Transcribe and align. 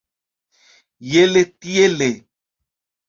Iele 1.11 1.41
tiele. 1.59 2.09